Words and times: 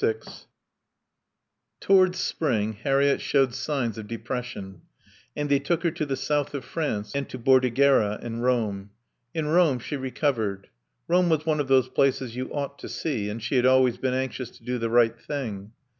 VI 0.03 0.15
Towards 1.79 2.17
spring 2.17 2.73
Harriett 2.73 3.21
showed 3.21 3.53
signs 3.53 3.99
of 3.99 4.07
depression, 4.07 4.81
and 5.37 5.47
they 5.47 5.59
took 5.59 5.83
her 5.83 5.91
to 5.91 6.07
the 6.07 6.15
south 6.15 6.55
of 6.55 6.65
France 6.65 7.11
and 7.13 7.29
to 7.29 7.37
Bordighera 7.37 8.17
and 8.23 8.41
Rome. 8.41 8.89
In 9.35 9.45
Rome 9.49 9.77
she 9.77 9.95
recovered. 9.97 10.69
Rome 11.07 11.29
was 11.29 11.45
one 11.45 11.59
of 11.59 11.67
those 11.67 11.87
places 11.87 12.35
you 12.35 12.51
ought 12.51 12.79
to 12.79 12.89
see; 12.89 13.31
she 13.37 13.57
had 13.57 13.67
always 13.67 13.99
been 13.99 14.15
anxious 14.15 14.49
to 14.57 14.63
do 14.63 14.79
the 14.79 14.89
right 14.89 15.15
thing. 15.15 15.71